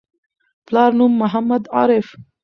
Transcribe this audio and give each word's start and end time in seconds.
پلار 0.67 0.91
نوم: 0.99 1.11
محمد 1.21 1.63
عارف 1.75 2.07